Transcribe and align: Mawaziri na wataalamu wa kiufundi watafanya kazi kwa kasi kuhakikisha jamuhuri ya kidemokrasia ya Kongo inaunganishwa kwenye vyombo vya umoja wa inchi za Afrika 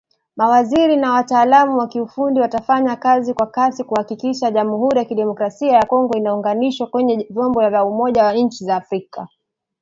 Mawaziri 0.37 0.97
na 0.97 1.11
wataalamu 1.11 1.77
wa 1.77 1.87
kiufundi 1.87 2.39
watafanya 2.39 2.95
kazi 2.95 3.33
kwa 3.33 3.47
kasi 3.47 3.83
kuhakikisha 3.83 4.51
jamuhuri 4.51 4.97
ya 4.99 5.05
kidemokrasia 5.05 5.71
ya 5.73 5.85
Kongo 5.85 6.13
inaunganishwa 6.17 6.87
kwenye 6.87 7.27
vyombo 7.29 7.69
vya 7.69 7.85
umoja 7.85 8.23
wa 8.23 8.35
inchi 8.35 8.65
za 8.65 8.75
Afrika 8.75 9.27